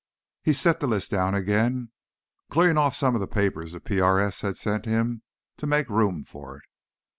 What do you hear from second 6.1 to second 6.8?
for it.